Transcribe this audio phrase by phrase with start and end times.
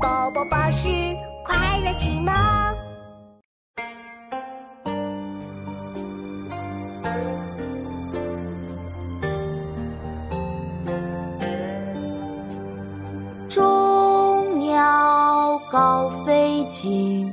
[0.00, 0.88] 宝宝巴士
[1.44, 2.32] 快乐启蒙。
[13.48, 17.32] 众鸟高飞尽，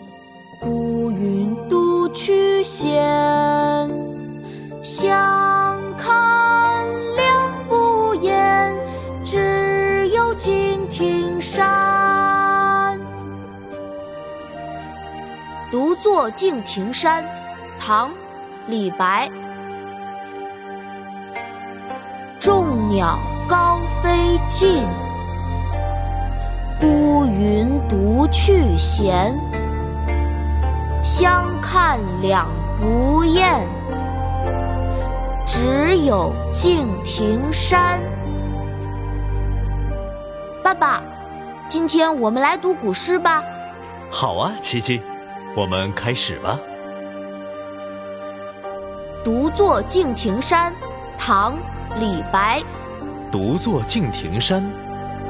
[15.72, 17.26] 独坐敬亭山，
[17.80, 18.10] 唐·
[18.68, 19.30] 李白。
[22.40, 24.84] 众鸟高飞尽。
[26.80, 29.34] 孤云独去闲，
[31.04, 32.48] 相看两
[32.80, 33.66] 不厌，
[35.46, 38.00] 只有敬亭山。
[40.62, 41.02] 爸爸，
[41.66, 43.44] 今天我们来读古诗吧。
[44.12, 45.02] 好啊，琪琪，
[45.56, 46.60] 我们开始吧。
[49.24, 50.74] 独坐敬亭山，
[51.18, 51.54] 唐·
[52.00, 52.62] 李白。
[53.32, 54.64] 独坐敬亭山，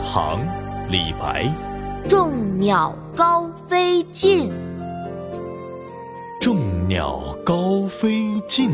[0.03, 0.39] 唐。
[0.87, 1.51] 李白：
[2.07, 4.51] 众鸟高飞尽，
[6.39, 8.69] 众鸟高飞尽。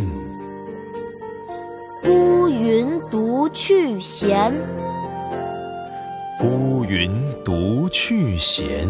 [2.03, 4.53] 孤云独去闲，
[6.37, 7.09] 孤云
[7.45, 8.89] 独去闲。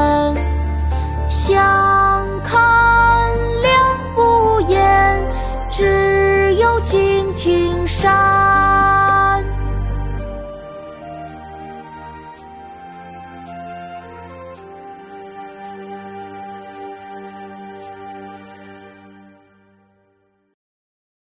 [6.81, 8.60] 敬亭山